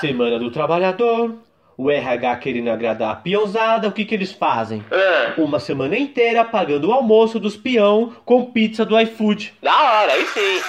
Semana 0.00 0.38
do 0.38 0.50
Trabalhador. 0.50 1.34
O 1.76 1.90
RH 1.90 2.36
querendo 2.36 2.68
agradar 2.68 3.10
a 3.12 3.16
peãozada, 3.16 3.88
o 3.88 3.92
que, 3.92 4.04
que 4.04 4.14
eles 4.14 4.32
fazem? 4.32 4.84
Ah, 4.92 5.32
Uma 5.38 5.58
semana 5.58 5.96
inteira 5.96 6.44
pagando 6.44 6.88
o 6.88 6.92
almoço 6.92 7.40
dos 7.40 7.56
peão 7.56 8.12
com 8.24 8.44
pizza 8.50 8.84
do 8.84 8.98
iFood. 9.00 9.54
da 9.62 9.74
hora, 9.82 10.12
aí 10.12 10.26
sim. 10.26 10.60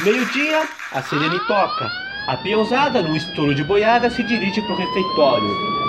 Meio-dia, 0.00 0.66
a 0.92 1.02
sirene 1.02 1.38
toca. 1.46 1.90
A 2.26 2.36
peãozada, 2.36 3.02
num 3.02 3.16
estouro 3.16 3.54
de 3.54 3.64
boiada, 3.64 4.08
se 4.08 4.22
dirige 4.22 4.62
pro 4.62 4.74
refeitório. 4.76 5.79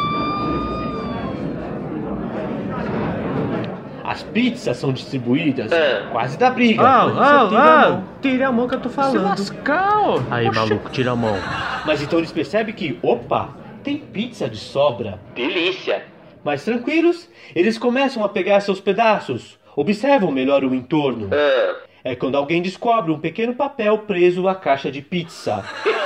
As 4.12 4.24
pizzas 4.24 4.76
são 4.76 4.92
distribuídas. 4.92 5.72
Ah. 5.72 6.10
Quase 6.12 6.38
dá 6.38 6.50
briga. 6.50 6.86
Ah, 6.86 7.06
Você 7.06 7.20
ah, 7.22 7.48
tira 7.48 7.62
a 7.62 7.64
ah. 7.64 7.90
mão. 7.90 8.04
Tira 8.22 8.48
a 8.48 8.52
mão 8.52 8.68
que 8.68 8.76
eu 8.76 8.80
tô 8.82 8.90
falando. 8.90 9.14
Aí, 10.30 10.52
maluco, 10.52 10.90
tira 10.90 11.12
a 11.12 11.16
mão. 11.16 11.38
Mas 11.86 12.02
então 12.02 12.20
eles 12.20 12.30
percebem 12.30 12.76
que, 12.76 13.00
opa, 13.02 13.56
tem 13.82 14.00
pizza 14.00 14.50
de 14.50 14.58
sobra. 14.58 15.18
Delícia. 15.34 16.04
Mais 16.44 16.66
tranquilos, 16.66 17.30
eles 17.56 17.78
começam 17.78 18.22
a 18.26 18.28
pegar 18.28 18.60
seus 18.60 18.82
pedaços. 18.82 19.58
Observam 19.78 20.30
melhor 20.30 20.66
o 20.66 20.76
entorno. 20.76 21.30
Ah, 21.32 21.76
É 22.04 22.14
quando 22.14 22.36
alguém 22.36 22.62
descobre 22.62 23.14
um 23.14 23.20
pequeno 23.20 23.56
papel 23.56 24.00
preso 24.00 24.46
à 24.46 24.56
caixa 24.56 24.92
de 24.92 25.02
pizza. 25.02 25.64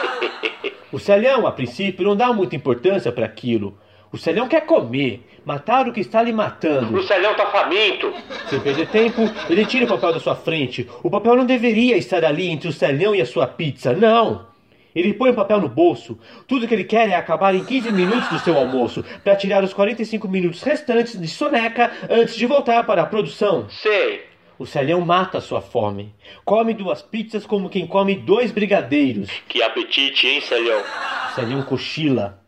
O 0.92 1.00
Celhão, 1.00 1.46
a 1.46 1.52
princípio, 1.52 2.06
não 2.06 2.16
dá 2.16 2.32
muita 2.32 2.56
importância 2.56 3.12
para 3.12 3.26
aquilo. 3.26 3.78
O 4.16 4.18
Celhão 4.18 4.48
quer 4.48 4.62
comer, 4.62 5.28
matar 5.44 5.90
o 5.90 5.92
que 5.92 6.00
está 6.00 6.24
lhe 6.24 6.32
o 6.32 6.36
matando. 6.36 7.04
Celhão 7.04 7.36
tá 7.36 7.48
faminto. 7.48 8.14
Sem 8.50 8.62
perder 8.62 8.88
tempo, 8.88 9.30
ele 9.50 9.66
tira 9.66 9.84
o 9.84 9.90
papel 9.90 10.14
da 10.14 10.22
sua 10.22 10.34
frente. 10.34 10.90
O 11.04 11.10
papel 11.10 11.36
não 11.36 11.46
deveria 11.46 11.98
estar 11.98 12.24
ali 12.24 12.48
entre 12.48 12.70
o 12.70 12.72
Celhão 12.72 13.14
e 13.14 13.20
a 13.20 13.26
sua 13.26 13.46
pizza, 13.46 13.92
não! 13.92 14.48
Ele 14.96 15.14
põe 15.14 15.32
o 15.32 15.36
papel 15.36 15.60
no 15.60 15.68
bolso. 15.68 16.18
Tudo 16.48 16.66
que 16.66 16.74
ele 16.74 16.86
quer 16.86 17.10
é 17.10 17.16
acabar 17.16 17.54
em 17.54 17.66
15 17.66 17.92
minutos 17.92 18.30
do 18.30 18.40
seu 18.40 18.58
almoço, 18.58 19.04
para 19.22 19.36
tirar 19.36 19.66
os 19.66 19.74
45 19.74 20.30
minutos 20.30 20.64
restantes 20.64 21.20
de 21.20 21.28
soneca 21.28 21.92
antes 22.10 22.38
de 22.38 22.46
voltar 22.46 22.86
para 22.86 23.02
a 23.02 23.06
produção. 23.06 23.68
Sei. 23.70 24.24
O 24.58 24.66
Celhão 24.66 25.02
mata 25.02 25.40
a 25.40 25.42
sua 25.42 25.60
fome. 25.60 26.16
Come 26.46 26.74
duas 26.74 27.02
pizzas 27.02 27.46
como 27.46 27.70
quem 27.70 27.86
come 27.86 28.16
dois 28.16 28.50
brigadeiros. 28.50 29.30
Que 29.50 29.62
apetite, 29.62 30.26
hein, 30.26 30.40
Celhão? 30.40 30.80
O 30.80 31.36
Celhão 31.36 31.62
cochila. 31.64 32.45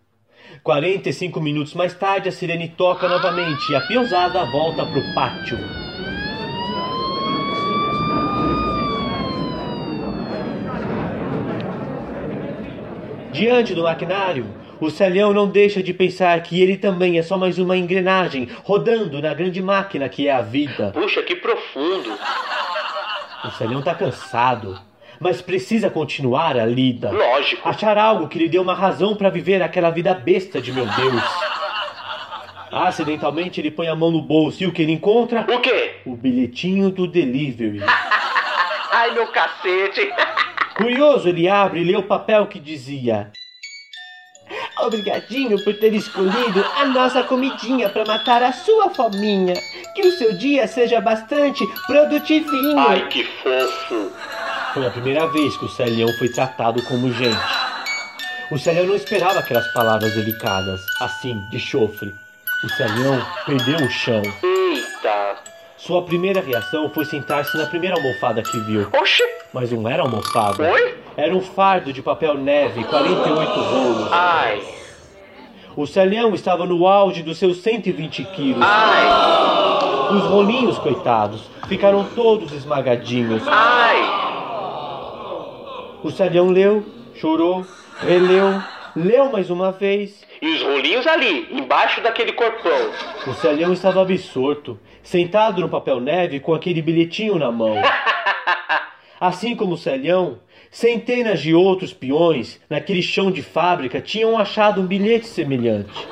45 0.64 1.40
minutos 1.40 1.74
mais 1.74 1.94
tarde, 1.94 2.30
a 2.30 2.32
sirene 2.32 2.70
toca 2.70 3.08
novamente 3.08 3.72
e 3.72 3.76
a 3.76 3.82
peãozada 3.82 4.44
volta 4.46 4.86
pro 4.86 5.02
pátio. 5.14 5.58
Diante 13.32 13.76
do 13.76 13.84
maquinário, 13.84 14.48
o 14.80 14.90
Celhão 14.90 15.32
não 15.32 15.48
deixa 15.48 15.82
de 15.82 15.94
pensar 15.94 16.42
que 16.42 16.62
ele 16.62 16.76
também 16.76 17.18
é 17.18 17.24
só 17.24 17.38
mais 17.38 17.58
uma 17.60 17.78
engrenagem 17.78 18.50
rodando 18.64 19.22
na 19.22 19.34
grande 19.34 19.62
máquina 19.62 20.10
que 20.10 20.28
é 20.28 20.32
a 20.34 20.42
vida. 20.42 20.92
Puxa, 20.92 21.22
que 21.22 21.36
profundo. 21.36 22.18
O 23.46 23.52
Celhão 23.52 23.82
tá 23.82 23.94
cansado, 23.94 24.80
mas 25.20 25.42
precisa 25.42 25.90
continuar 25.90 26.58
a 26.58 26.66
lida. 26.66 27.12
Lógico. 27.12 27.68
Achar 27.68 27.98
algo 27.98 28.28
que 28.28 28.40
lhe 28.40 28.50
dê 28.50 28.60
uma 28.60 28.74
razão 28.74 29.16
para 29.16 29.30
viver 29.30 29.62
aquela 29.62 29.90
vida 29.90 30.14
besta 30.14 30.62
de 30.62 30.72
meu 30.72 30.86
Deus. 30.86 31.24
Acidentalmente 32.72 33.62
ele 33.62 33.72
põe 33.72 33.88
a 33.88 33.96
mão 33.96 34.12
no 34.12 34.22
bolso 34.22 34.64
e 34.64 34.68
o 34.68 34.72
que 34.72 34.82
ele 34.82 34.92
encontra? 34.92 35.46
O 35.48 35.60
quê? 35.60 35.96
O 36.06 36.16
bilhetinho 36.16 36.90
do 36.90 37.08
delivery. 37.08 37.82
Ai, 38.92 39.12
meu 39.12 39.28
cacete. 39.28 40.12
Curioso, 40.76 41.30
ele 41.30 41.48
abre 41.48 41.82
e 41.82 41.84
lê 41.84 41.96
o 41.96 42.04
papel 42.04 42.46
que 42.48 42.60
dizia: 42.60 43.32
Obrigadinho 44.80 45.64
por 45.64 45.74
ter 45.76 45.94
escolhido 45.94 46.64
a 46.76 46.86
nossa 46.86 47.24
comidinha 47.24 47.90
para 47.90 48.06
matar 48.06 48.44
a 48.44 48.52
sua 48.52 48.90
fominha. 48.92 49.54
Que 49.96 50.08
o 50.08 50.12
seu 50.12 50.38
dia 50.38 50.68
seja 50.68 51.02
bastante 51.02 51.66
produtivinho. 51.88 52.78
Ai, 52.78 53.08
que 53.08 53.24
fofo. 53.24 54.12
Foi 54.78 54.86
a 54.86 54.92
primeira 54.92 55.26
vez 55.26 55.58
que 55.58 55.66
o 55.66 55.70
Celhão 55.70 56.08
foi 56.20 56.30
tratado 56.30 56.84
como 56.84 57.12
gente. 57.12 57.36
O 58.52 58.60
Celhão 58.60 58.86
não 58.86 58.96
esperava 58.96 59.40
aquelas 59.40 59.66
palavras 59.74 60.14
delicadas, 60.14 60.80
assim, 61.02 61.42
de 61.50 61.60
chofre. 61.60 62.14
O 62.64 62.70
Celhão 62.70 63.20
perdeu 63.44 63.78
o 63.78 63.90
chão. 63.90 64.22
Eita. 64.22 65.38
Sua 65.78 66.04
primeira 66.04 66.42
reação 66.42 66.92
foi 66.92 67.06
sentar-se 67.06 67.58
na 67.58 67.66
primeira 67.66 67.96
almofada 67.96 68.44
que 68.44 68.60
viu. 68.60 68.88
Oxi. 69.02 69.24
Mas 69.52 69.72
não 69.72 69.90
era 69.90 70.04
almofada. 70.04 70.72
Oi? 70.72 70.96
Era 71.18 71.36
um 71.36 71.42
fardo 71.42 71.92
de 71.92 72.04
papel 72.04 72.36
neve, 72.36 72.84
48 72.84 73.60
rolos. 73.60 74.10
Ai. 74.12 74.62
O 75.76 75.88
Celhão 75.88 76.36
estava 76.36 76.68
no 76.68 76.86
auge 76.86 77.24
dos 77.24 77.40
seus 77.40 77.64
120 77.64 78.24
quilos. 78.26 78.62
Ai. 78.62 80.14
Os 80.14 80.24
rolinhos, 80.26 80.78
coitados, 80.78 81.50
ficaram 81.68 82.04
todos 82.16 82.54
esmagadinhos. 82.54 83.42
Ai. 83.48 83.97
O 86.08 86.12
Celhão 86.12 86.52
leu, 86.52 86.86
chorou, 87.16 87.66
releu, 88.00 88.64
leu 88.96 89.30
mais 89.30 89.50
uma 89.50 89.74
vez. 89.74 90.26
E 90.42 90.48
os 90.54 90.64
rolinhos 90.64 91.06
ali, 91.06 91.50
embaixo 91.52 92.00
daquele 92.00 92.32
corpão. 92.32 92.92
O 93.28 93.34
Celhão 93.34 93.74
estava 93.74 94.02
absorto, 94.02 94.80
sentado 95.04 95.60
no 95.60 95.68
papel 95.68 96.00
neve 96.00 96.40
com 96.40 96.54
aquele 96.54 96.82
bilhetinho 96.82 97.38
na 97.38 97.52
mão. 97.52 97.76
Assim 99.20 99.54
como 99.54 99.74
o 99.74 99.78
Celhão, 99.78 100.40
centenas 100.72 101.42
de 101.42 101.54
outros 101.54 101.92
peões 101.92 102.58
naquele 102.70 103.02
chão 103.02 103.30
de 103.30 103.42
fábrica 103.42 104.00
tinham 104.00 104.38
achado 104.38 104.80
um 104.80 104.88
bilhete 104.88 105.26
semelhante. 105.28 106.08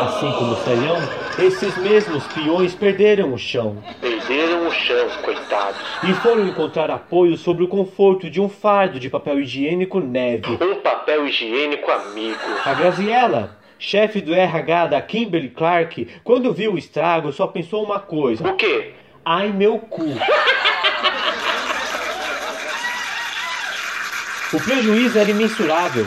Assim 0.00 0.30
como 0.30 0.52
o 0.52 0.56
Celhão, 0.58 0.96
esses 1.38 1.76
mesmos 1.78 2.26
peões 2.28 2.74
perderam 2.74 3.32
o 3.32 3.38
chão 3.38 3.82
Perderam 4.00 4.66
o 4.66 4.70
chão, 4.70 5.08
coitados. 5.22 5.80
e 6.08 6.12
foram 6.14 6.46
encontrar 6.46 6.90
apoio 6.90 7.36
sobre 7.36 7.64
o 7.64 7.68
conforto 7.68 8.28
de 8.28 8.40
um 8.40 8.48
fardo 8.48 8.98
de 9.00 9.08
papel 9.08 9.40
higiênico 9.40 10.00
neve. 10.00 10.58
Um 10.60 10.76
papel 10.76 11.26
higiênico 11.26 11.90
amigo. 11.90 12.38
A 12.64 12.74
Graziella, 12.74 13.56
chefe 13.78 14.20
do 14.20 14.34
RH 14.34 14.86
da 14.88 15.00
Kimberly 15.02 15.48
Clark, 15.50 16.06
quando 16.22 16.52
viu 16.52 16.74
o 16.74 16.78
estrago, 16.78 17.32
só 17.32 17.46
pensou 17.46 17.82
uma 17.84 17.98
coisa: 18.00 18.46
O 18.46 18.56
quê? 18.56 18.92
ai 19.24 19.48
meu 19.52 19.78
cu. 19.78 20.04
O 24.52 24.60
prejuízo 24.60 25.16
era 25.16 25.30
imensurável. 25.30 26.06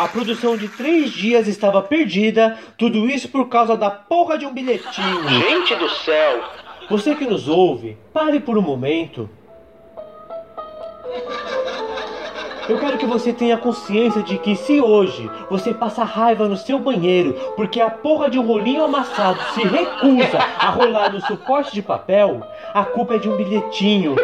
A 0.00 0.08
produção 0.08 0.56
de 0.56 0.66
três 0.66 1.10
dias 1.10 1.46
estava 1.46 1.82
perdida, 1.82 2.58
tudo 2.78 3.06
isso 3.06 3.28
por 3.28 3.50
causa 3.50 3.76
da 3.76 3.90
porra 3.90 4.38
de 4.38 4.46
um 4.46 4.54
bilhetinho. 4.54 5.28
Gente 5.28 5.74
do 5.74 5.90
céu. 5.90 6.42
Você 6.88 7.14
que 7.14 7.26
nos 7.26 7.46
ouve, 7.46 7.98
pare 8.10 8.40
por 8.40 8.56
um 8.56 8.62
momento. 8.62 9.28
Eu 12.66 12.78
quero 12.78 12.96
que 12.96 13.04
você 13.04 13.30
tenha 13.30 13.58
consciência 13.58 14.22
de 14.22 14.38
que 14.38 14.56
se 14.56 14.80
hoje 14.80 15.30
você 15.50 15.74
passa 15.74 16.02
raiva 16.02 16.48
no 16.48 16.56
seu 16.56 16.78
banheiro 16.78 17.34
porque 17.54 17.78
a 17.78 17.90
porra 17.90 18.30
de 18.30 18.38
um 18.38 18.46
rolinho 18.46 18.82
amassado 18.82 19.38
se 19.52 19.62
recusa 19.64 20.38
a 20.38 20.70
rolar 20.70 21.12
no 21.12 21.20
suporte 21.20 21.74
de 21.74 21.82
papel, 21.82 22.40
a 22.72 22.86
culpa 22.86 23.16
é 23.16 23.18
de 23.18 23.28
um 23.28 23.36
bilhetinho. 23.36 24.16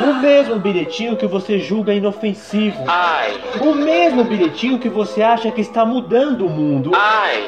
O 0.00 0.14
mesmo 0.20 0.58
bilhetinho 0.58 1.16
que 1.16 1.26
você 1.26 1.58
julga 1.58 1.92
inofensivo. 1.92 2.84
Ai, 2.86 3.32
O 3.60 3.74
mesmo 3.74 4.24
bilhetinho 4.24 4.78
que 4.78 4.88
você 4.88 5.22
acha 5.22 5.50
que 5.50 5.60
está 5.60 5.84
mudando 5.84 6.46
o 6.46 6.50
mundo. 6.50 6.92
ai, 6.94 7.44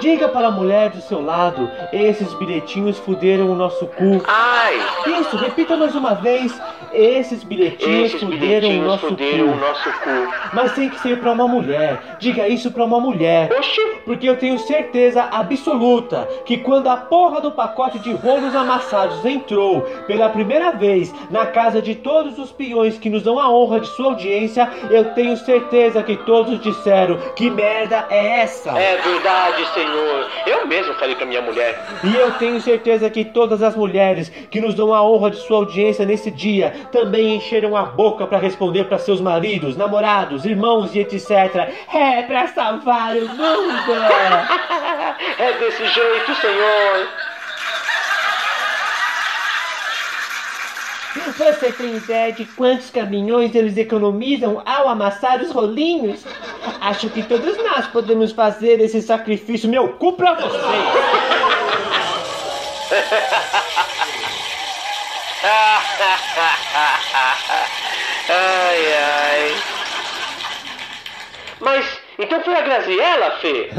Diga 0.00 0.28
para 0.28 0.48
a 0.48 0.50
mulher 0.50 0.90
do 0.90 1.00
seu 1.00 1.22
lado: 1.24 1.70
esses 1.92 2.32
bilhetinhos 2.34 2.98
fuderam 2.98 3.50
o 3.50 3.54
nosso 3.54 3.86
cu. 3.86 4.22
ai. 4.26 4.76
Isso, 5.20 5.36
repita 5.36 5.76
mais 5.76 5.94
uma 5.94 6.14
vez: 6.14 6.52
esses 6.92 7.42
bilhetinhos 7.44 8.14
Esses 8.14 8.20
fuderam 8.20 8.36
o 8.36 8.40
bilhetinhos 8.40 8.86
nosso 8.86 9.06
fuderam 9.08 9.48
o 9.48 9.52
cu. 9.52 9.58
nosso 9.58 9.90
cu. 9.90 10.34
Mas 10.52 10.72
tem 10.72 10.88
que 10.88 11.00
ser 11.00 11.18
para 11.20 11.32
uma 11.32 11.48
mulher. 11.48 12.16
Diga 12.18 12.48
isso 12.48 12.70
para 12.70 12.84
uma 12.84 13.00
mulher. 13.00 13.50
Oxi, 13.52 13.80
Porque 14.04 14.28
eu 14.28 14.36
tenho 14.36 14.58
certeza 14.58 15.22
absoluta 15.22 16.28
que 16.44 16.58
quando 16.58 16.88
a 16.88 16.96
porra 16.96 17.40
do 17.40 17.50
pacote 17.52 17.98
de 17.98 18.12
rolos 18.12 18.54
amassados 18.54 19.24
entrou 19.24 19.82
pela 20.06 20.28
primeira 20.28 20.72
vez 20.72 21.12
na 21.30 21.46
casa 21.46 21.80
de 21.82 21.94
todos 21.94 22.38
os 22.38 22.52
peões 22.52 22.98
que 22.98 23.10
nos 23.10 23.22
dão 23.22 23.38
a 23.38 23.48
honra 23.50 23.80
de 23.80 23.88
sua 23.88 24.06
audiência, 24.06 24.68
eu 24.90 25.12
tenho 25.14 25.36
certeza 25.36 26.02
que 26.02 26.16
todos 26.18 26.60
disseram: 26.60 27.18
que 27.34 27.50
merda 27.50 28.06
é 28.10 28.40
essa? 28.42 28.70
é 28.78 28.96
verdade, 28.96 29.64
senhor. 29.76 30.30
Eu 30.46 30.66
mesmo 30.66 30.94
falei 30.94 31.14
com 31.14 31.24
a 31.24 31.26
minha 31.26 31.42
mulher. 31.42 31.78
E 32.02 32.14
eu 32.14 32.32
tenho 32.32 32.60
certeza 32.60 33.10
que 33.10 33.24
todas 33.24 33.62
as 33.62 33.76
mulheres 33.76 34.30
que 34.50 34.60
nos 34.60 34.74
dão 34.74 34.94
a 34.94 35.02
honra 35.02 35.30
de 35.30 35.36
sua 35.36 35.58
audiência 35.58 36.06
nesse 36.06 36.30
dia 36.30 36.72
também 36.90 37.36
encheram 37.36 37.76
a 37.76 37.82
boca 37.82 38.26
para 38.26 38.38
responder 38.38 38.84
para 38.84 38.98
seus 38.98 39.20
maridos, 39.20 39.76
namorados, 39.76 40.44
irmãos 40.44 40.94
e 40.94 41.00
etc. 41.00 41.30
É 41.92 42.22
pra 42.22 42.46
salvar 42.48 43.16
o 43.16 43.28
mundo! 43.28 43.76
É 45.38 45.52
desse 45.58 45.86
jeito, 45.86 46.34
senhor. 46.36 47.08
Você 51.36 51.70
tem 51.72 51.96
ideia 51.96 52.32
de 52.32 52.44
quantos 52.44 52.88
caminhões 52.90 53.54
eles 53.54 53.76
economizam 53.76 54.62
ao 54.64 54.88
amassar 54.88 55.42
os 55.42 55.50
rolinhos? 55.50 56.24
Acho 56.80 57.10
que 57.10 57.22
todos 57.22 57.56
nós 57.58 57.86
podemos 57.88 58.32
fazer 58.32 58.80
esse 58.80 59.02
sacrifício. 59.02 59.68
Meu 59.68 59.94
cu 59.94 60.14
pra 60.14 60.34
vocês! 60.34 60.62
Ai, 68.28 68.92
ai. 68.92 69.54
Mas, 71.60 72.00
então 72.18 72.42
foi 72.42 72.54
a 72.54 72.62
Graziella, 72.62 73.30
Fê? 73.40 73.70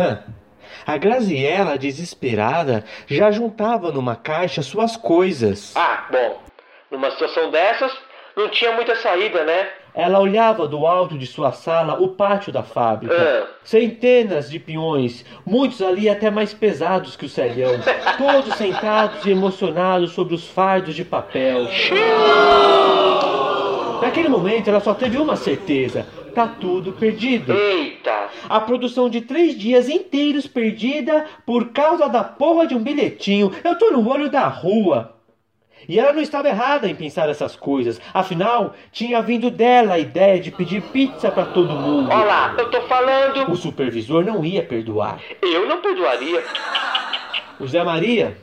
A 0.86 0.98
Graziella, 0.98 1.78
desesperada, 1.78 2.86
já 3.08 3.30
juntava 3.32 3.92
numa 3.92 4.16
caixa 4.16 4.62
suas 4.62 4.96
coisas. 4.96 5.74
Ah, 5.76 6.06
bom. 6.10 6.47
Numa 6.90 7.12
situação 7.12 7.52
dessas, 7.52 7.92
não 8.36 8.50
tinha 8.50 8.72
muita 8.72 8.96
saída, 8.96 9.44
né? 9.44 9.68
Ela 9.94 10.20
olhava 10.20 10.68
do 10.68 10.86
alto 10.86 11.18
de 11.18 11.26
sua 11.26 11.52
sala 11.52 12.00
o 12.00 12.10
pátio 12.10 12.54
da 12.54 12.62
fábrica. 12.62 13.16
Ah. 13.16 13.48
Centenas 13.64 14.50
de 14.50 14.60
peões, 14.60 15.26
muitos 15.46 15.82
ali 15.82 16.08
até 16.08 16.30
mais 16.30 16.54
pesados 16.54 17.16
que 17.16 17.26
o 17.26 17.30
celhão, 17.30 17.74
todos 18.18 18.56
sentados 18.56 19.26
e 19.26 19.32
emocionados 19.32 20.12
sobre 20.14 20.36
os 20.36 20.48
fardos 20.48 20.96
de 20.96 21.04
papel. 21.04 21.68
Naquele 24.02 24.30
momento 24.30 24.70
ela 24.70 24.80
só 24.80 24.94
teve 24.94 25.18
uma 25.18 25.36
certeza: 25.36 26.06
tá 26.36 26.48
tudo 26.48 26.94
perdido. 26.94 27.52
Eita. 27.52 28.30
A 28.48 28.60
produção 28.62 29.10
de 29.10 29.22
três 29.22 29.58
dias 29.58 29.90
inteiros 29.90 30.46
perdida 30.46 31.26
por 31.44 31.70
causa 31.70 32.08
da 32.08 32.24
porra 32.24 32.68
de 32.68 32.76
um 32.76 32.84
bilhetinho. 32.84 33.52
Eu 33.64 33.76
tô 33.78 33.90
no 33.90 34.08
olho 34.08 34.30
da 34.30 34.48
rua. 34.48 35.17
E 35.88 36.00
ela 36.00 36.14
não 36.14 36.22
estava 36.22 36.48
errada 36.48 36.88
em 36.88 36.96
pensar 36.96 37.30
essas 37.30 37.56
coisas. 37.56 38.00
Afinal, 38.14 38.74
tinha 38.92 39.22
vindo 39.22 39.50
dela 39.50 39.96
a 39.96 40.00
ideia 40.00 40.40
de 40.40 40.52
pedir 40.52 40.82
pizza 40.82 41.32
para 41.32 41.46
todo 41.46 41.74
mundo. 41.74 42.10
Olha 42.12 42.26
lá, 42.26 42.56
eu 42.58 42.70
tô 42.70 42.82
falando. 42.84 43.52
O 43.52 43.56
supervisor 43.56 44.24
não 44.24 44.44
ia 44.44 44.64
perdoar. 44.64 45.20
Eu 45.42 45.68
não 45.68 45.82
perdoaria. 45.82 46.44
O 47.60 47.68
Zé 47.68 47.84
Maria, 47.84 48.38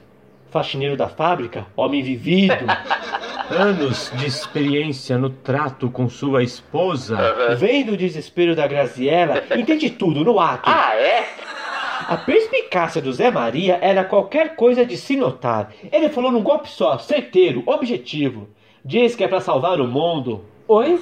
faxineiro 0.50 0.96
da 0.96 1.08
fábrica, 1.08 1.66
homem 1.76 2.02
vivido, 2.02 2.54
anos 3.50 4.10
de 4.14 4.26
experiência 4.26 5.18
no 5.18 5.30
trato 5.30 5.90
com 5.90 6.08
sua 6.08 6.42
esposa, 6.42 7.16
vendo 7.56 7.92
o 7.92 7.96
desespero 7.96 8.56
da 8.56 8.66
Graziella, 8.66 9.42
entende 9.56 9.90
tudo 9.90 10.24
no 10.24 10.40
ato. 10.40 10.68
Ah, 10.68 10.94
é? 10.96 11.26
A 12.06 12.16
perspicácia 12.18 13.00
do 13.00 13.12
Zé 13.12 13.30
Maria 13.30 13.78
era 13.80 14.04
qualquer 14.04 14.56
coisa 14.56 14.84
de 14.84 14.96
se 14.96 15.16
notar. 15.16 15.72
Ele 15.90 16.08
falou 16.10 16.30
num 16.30 16.42
golpe 16.42 16.68
só, 16.68 16.98
certeiro, 16.98 17.62
objetivo. 17.66 18.48
Diz 18.84 19.16
que 19.16 19.24
é 19.24 19.28
pra 19.28 19.40
salvar 19.40 19.80
o 19.80 19.88
mundo. 19.88 20.44
Oi? 20.68 20.98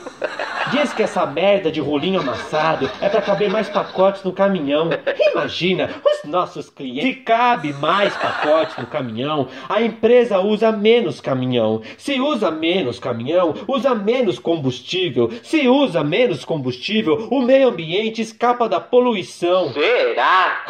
Diz 0.70 0.92
que 0.92 1.02
essa 1.02 1.24
merda 1.26 1.70
de 1.70 1.80
rolinho 1.80 2.20
amassado 2.20 2.90
é 3.00 3.08
pra 3.08 3.22
caber 3.22 3.50
mais 3.50 3.68
pacotes 3.68 4.22
no 4.24 4.32
caminhão. 4.32 4.90
Imagina, 5.32 5.90
os 6.04 6.28
nossos 6.28 6.68
clientes. 6.70 7.02
Se 7.02 7.14
cabe 7.20 7.72
mais 7.72 8.16
pacotes 8.16 8.76
no 8.76 8.86
caminhão, 8.86 9.48
a 9.68 9.82
empresa 9.82 10.40
usa 10.40 10.72
menos 10.72 11.20
caminhão. 11.20 11.82
Se 11.96 12.20
usa 12.20 12.50
menos 12.50 12.98
caminhão, 12.98 13.54
usa 13.68 13.94
menos 13.94 14.38
combustível. 14.38 15.30
Se 15.42 15.68
usa 15.68 16.02
menos 16.02 16.44
combustível, 16.44 17.28
o 17.30 17.42
meio 17.42 17.68
ambiente 17.68 18.20
escapa 18.20 18.68
da 18.68 18.80
poluição. 18.80 19.72
Será? 19.72 20.64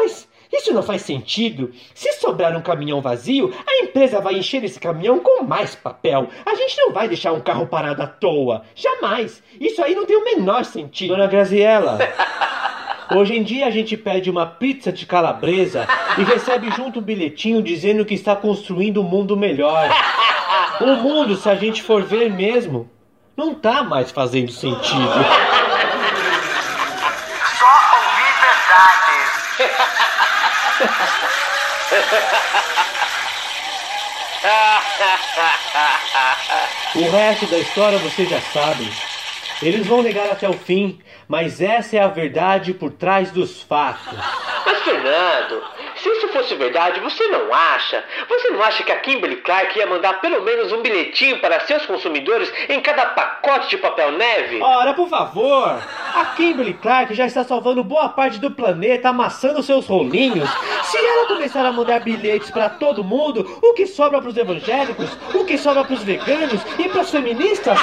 Mas 0.00 0.28
isso 0.52 0.72
não 0.72 0.82
faz 0.82 1.02
sentido. 1.02 1.72
Se 1.92 2.12
sobrar 2.14 2.56
um 2.56 2.62
caminhão 2.62 3.00
vazio, 3.00 3.52
a 3.66 3.84
empresa 3.84 4.20
vai 4.20 4.34
encher 4.34 4.62
esse 4.62 4.78
caminhão 4.78 5.18
com 5.18 5.42
mais 5.42 5.74
papel. 5.74 6.28
A 6.46 6.54
gente 6.54 6.76
não 6.78 6.92
vai 6.92 7.08
deixar 7.08 7.32
um 7.32 7.40
carro 7.40 7.66
parado 7.66 8.00
à 8.00 8.06
toa. 8.06 8.62
Jamais. 8.76 9.42
Isso 9.60 9.82
aí 9.82 9.94
não 9.94 10.06
tem 10.06 10.16
o 10.16 10.24
menor 10.24 10.64
sentido. 10.64 11.14
Dona 11.14 11.26
Graziella. 11.26 11.98
Hoje 13.14 13.36
em 13.36 13.42
dia 13.42 13.66
a 13.66 13.70
gente 13.70 13.96
pede 13.96 14.30
uma 14.30 14.46
pizza 14.46 14.92
de 14.92 15.04
calabresa 15.04 15.86
e 16.16 16.22
recebe 16.22 16.70
junto 16.70 17.00
um 17.00 17.02
bilhetinho 17.02 17.62
dizendo 17.62 18.04
que 18.04 18.14
está 18.14 18.36
construindo 18.36 19.00
um 19.00 19.04
mundo 19.04 19.36
melhor. 19.36 19.88
O 20.80 20.86
mundo, 20.94 21.34
se 21.34 21.50
a 21.50 21.56
gente 21.56 21.82
for 21.82 22.04
ver 22.04 22.30
mesmo, 22.30 22.88
não 23.36 23.52
tá 23.52 23.82
mais 23.82 24.12
fazendo 24.12 24.52
sentido. 24.52 25.10
O 36.94 37.10
resto 37.10 37.46
da 37.46 37.58
história 37.58 37.98
vocês 37.98 38.28
já 38.28 38.40
sabem. 38.40 38.90
Eles 39.62 39.86
vão 39.86 40.02
negar 40.02 40.30
até 40.30 40.48
o 40.48 40.52
fim, 40.52 41.00
mas 41.26 41.60
essa 41.60 41.96
é 41.96 42.00
a 42.00 42.08
verdade 42.08 42.72
por 42.72 42.90
trás 42.92 43.30
dos 43.30 43.62
fatos. 43.62 44.18
Mas, 44.64 44.82
Fernando, 44.82 45.62
se 45.98 46.08
isso 46.08 46.28
fosse 46.28 46.54
verdade, 46.54 47.00
você 47.00 47.26
não 47.28 47.52
acha? 47.52 48.04
Você 48.28 48.50
não 48.50 48.62
acha 48.62 48.82
que 48.82 48.92
a 48.92 49.00
Kimberly 49.00 49.36
Clark 49.36 49.78
ia 49.78 49.86
mandar 49.86 50.20
pelo 50.20 50.42
menos 50.42 50.72
um 50.72 50.82
bilhetinho 50.82 51.40
para 51.40 51.60
seus 51.60 51.84
consumidores 51.86 52.52
em 52.68 52.80
cada 52.80 53.06
pacote 53.06 53.68
de 53.70 53.78
papel 53.78 54.12
neve? 54.12 54.60
Ora, 54.62 54.94
por 54.94 55.08
favor! 55.08 55.82
A 56.14 56.24
Kimberly 56.36 56.74
Clark 56.74 57.14
já 57.14 57.26
está 57.26 57.44
salvando 57.44 57.84
boa 57.84 58.08
parte 58.08 58.38
do 58.38 58.50
planeta, 58.50 59.08
amassando 59.08 59.62
seus 59.62 59.86
rolinhos. 59.86 60.48
Se 60.84 60.96
ela 60.96 61.26
começar 61.26 61.64
a 61.64 61.72
mandar 61.72 62.00
bilhetes 62.00 62.50
para 62.50 62.68
todo 62.68 63.04
mundo, 63.04 63.58
o 63.62 63.74
que 63.74 63.86
sobra 63.86 64.20
para 64.20 64.30
os 64.30 64.36
evangélicos? 64.36 65.10
O 65.34 65.44
que 65.44 65.58
sobra 65.58 65.84
para 65.84 65.94
os 65.94 66.02
veganos 66.02 66.60
e 66.78 66.88
para 66.88 67.02
os 67.02 67.10
feministas? 67.10 67.78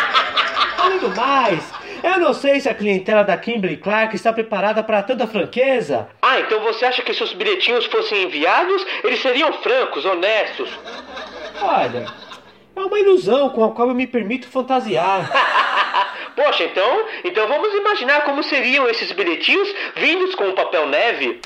Além 0.78 1.00
do 1.00 1.10
mais, 1.16 1.64
eu 2.06 2.20
não 2.20 2.34
sei 2.34 2.60
se 2.60 2.70
a 2.70 2.74
clientela 2.76 3.24
da 3.24 3.36
Kimberly 3.36 3.78
Clark 3.78 4.16
está 4.16 4.32
preparada 4.32 4.84
para 4.84 5.02
tanta 5.02 5.26
franqueza. 5.26 6.08
Ah, 6.22 6.40
então 6.40 6.60
você 6.62 6.86
acha 6.86 7.02
que 7.02 7.14
se 7.14 7.24
os 7.24 7.34
bilhetinhos 7.34 7.86
fossem 7.86 8.24
enviados, 8.24 8.86
eles 9.04 9.20
seriam 9.22 9.52
francos, 9.54 10.06
honestos? 10.06 10.70
Olha, 11.60 12.06
é 12.76 12.80
uma 12.80 13.00
ilusão 13.00 13.50
com 13.50 13.64
a 13.64 13.72
qual 13.72 13.90
eu 13.90 13.96
me 13.96 14.06
permito 14.06 14.48
fantasiar. 14.48 15.32
Poxa, 16.36 16.66
então, 16.66 17.06
então 17.24 17.48
vamos 17.48 17.74
imaginar 17.74 18.22
como 18.22 18.44
seriam 18.44 18.88
esses 18.88 19.12
bilhetinhos 19.12 19.68
vindos 19.96 20.36
com 20.36 20.50
o 20.50 20.54
papel 20.54 20.86
neve. 20.88 21.42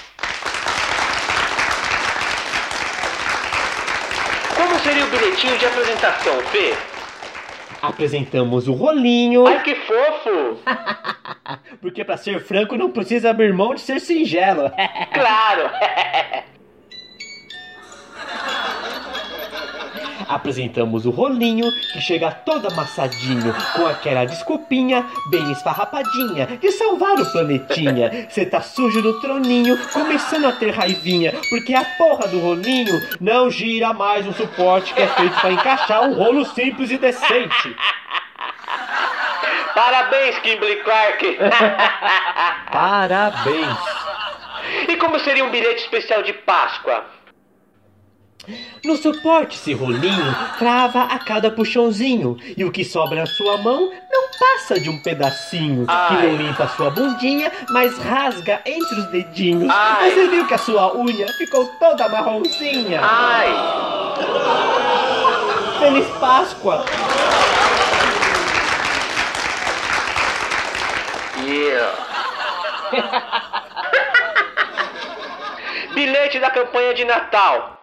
Como 4.56 4.80
seria 4.80 5.06
o 5.06 5.08
bilhetinho 5.08 5.58
de 5.58 5.66
apresentação, 5.66 6.38
Fê? 6.52 6.99
Apresentamos 7.82 8.68
o 8.68 8.74
rolinho, 8.74 9.48
Ai, 9.48 9.64
que 9.64 9.76
fofo! 9.76 10.58
porque 11.82 12.04
para 12.04 12.18
ser 12.18 12.42
franco 12.42 12.76
não 12.76 12.92
precisa 12.92 13.30
abrir 13.30 13.54
mão 13.54 13.74
de 13.74 13.82
ser 13.82 14.00
singelo. 14.00 14.72
Claro! 15.14 15.70
Apresentamos 20.30 21.08
o 21.08 21.10
rolinho, 21.10 21.66
que 21.92 22.00
chega 22.00 22.30
todo 22.30 22.68
amassadinho, 22.68 23.52
com 23.76 23.88
aquela 23.88 24.26
desculpinha 24.26 25.04
bem 25.32 25.52
esfarrapadinha, 25.52 26.46
de 26.62 26.72
salvar 26.72 27.20
o 27.20 27.32
planetinha. 27.32 28.28
Cê 28.30 28.46
tá 28.46 28.62
sujo 28.62 29.02
no 29.02 29.20
troninho, 29.20 29.76
começando 29.92 30.46
a 30.46 30.52
ter 30.52 30.70
raivinha, 30.70 31.34
porque 31.50 31.74
a 31.74 31.84
porra 31.98 32.28
do 32.28 32.40
rolinho 32.40 32.94
não 33.20 33.50
gira 33.50 33.92
mais 33.92 34.28
um 34.28 34.34
suporte 34.34 34.94
que 34.94 35.02
é 35.02 35.08
feito 35.08 35.40
pra 35.42 35.52
encaixar 35.52 36.04
um 36.04 36.14
rolo 36.14 36.46
simples 36.46 36.92
e 36.92 37.00
decente. 37.00 37.76
Parabéns, 39.74 40.38
Kimberly 40.40 40.84
Clark! 40.84 41.40
Parabéns! 42.72 43.78
e 44.88 44.96
como 44.98 45.20
seria 45.20 45.44
um 45.44 45.50
bilhete 45.50 45.82
especial 45.82 46.22
de 46.24 46.34
Páscoa? 46.34 47.04
No 48.84 48.96
suporte 48.96 49.58
esse 49.58 49.74
rolinho 49.74 50.36
trava 50.58 51.04
a 51.04 51.20
cada 51.20 51.52
puxãozinho 51.52 52.38
E 52.58 52.64
o 52.64 52.72
que 52.72 52.86
sobra 52.86 53.20
na 53.20 53.26
sua 53.26 53.58
mão 53.58 53.92
não 54.12 54.30
passa 54.40 54.80
de 54.80 54.90
um 54.90 54.98
pedacinho 55.04 55.86
Que 55.86 55.92
Ai. 55.92 56.28
não 56.28 56.36
limpa 56.38 56.64
a 56.64 56.68
sua 56.70 56.90
bundinha, 56.90 57.52
mas 57.70 57.98
rasga 57.98 58.62
entre 58.66 59.00
os 59.00 59.06
dedinhos 59.12 59.70
Ai. 59.70 60.12
Você 60.12 60.28
viu 60.30 60.48
que 60.48 60.54
a 60.54 60.58
sua 60.58 60.96
unha 60.98 61.28
ficou 61.34 61.66
toda 61.80 62.08
marronzinha 62.10 63.02
Ai! 63.04 63.50
Feliz 65.80 66.08
Páscoa! 66.20 66.86
Yeah! 71.46 71.92
Bilhete 75.94 76.40
da 76.40 76.50
campanha 76.52 76.94
de 76.94 77.06
Natal. 77.06 77.79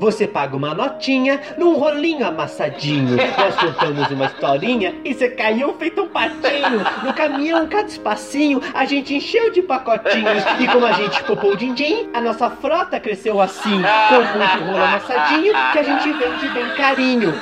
Você 0.00 0.26
paga 0.26 0.56
uma 0.56 0.72
notinha 0.72 1.38
num 1.58 1.74
rolinho 1.76 2.26
amassadinho. 2.26 3.16
Nós 3.36 3.54
contamos 3.54 4.10
uma 4.10 4.24
historinha 4.24 4.94
e 5.04 5.12
você 5.12 5.28
caiu 5.28 5.74
feito 5.74 6.02
um 6.02 6.08
patinho. 6.08 6.80
No 7.04 7.12
caminhão, 7.12 7.68
cada 7.68 7.86
espacinho, 7.86 8.62
a 8.72 8.86
gente 8.86 9.14
encheu 9.14 9.52
de 9.52 9.60
pacotinhos. 9.60 10.42
E 10.58 10.66
como 10.66 10.86
a 10.86 10.92
gente 10.92 11.22
popou 11.24 11.52
o 11.52 11.56
din-din, 11.56 12.08
a 12.14 12.20
nossa 12.22 12.48
frota 12.48 12.98
cresceu 12.98 13.42
assim. 13.42 13.82
Com 14.08 14.38
muito 14.38 14.64
rolo 14.64 14.82
amassadinho 14.82 15.52
que 15.72 15.78
a 15.78 15.82
gente 15.82 16.12
vende 16.12 16.48
bem 16.48 16.70
carinho. 16.76 17.34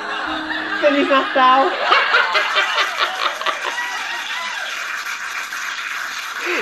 Feliz 0.81 1.07
Natal! 1.07 1.65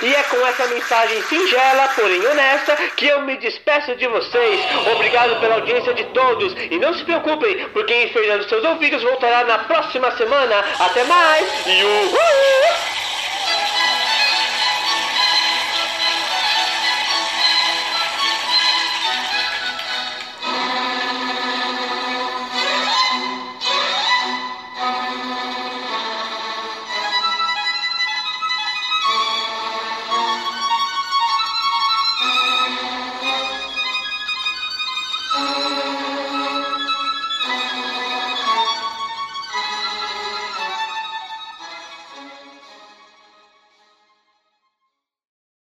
E 0.02 0.16
é 0.16 0.24
com 0.24 0.46
essa 0.46 0.68
mensagem 0.68 1.22
singela, 1.24 1.88
porém 1.96 2.26
honesta, 2.28 2.76
que 2.96 3.08
eu 3.08 3.22
me 3.22 3.38
despeço 3.38 3.96
de 3.96 4.08
vocês. 4.08 4.62
Obrigado 4.94 5.40
pela 5.40 5.56
audiência 5.56 5.94
de 5.94 6.04
todos. 6.06 6.54
E 6.70 6.78
não 6.78 6.94
se 6.94 7.04
preocupem, 7.04 7.68
porque 7.70 8.10
Fernando 8.14 8.48
Seus 8.48 8.64
Ouvidos 8.64 9.02
voltará 9.04 9.44
na 9.44 9.60
próxima 9.60 10.12
semana. 10.18 10.64
Até 10.80 11.04
mais! 11.04 11.68
E 11.68 11.84
uhul! 11.84 12.67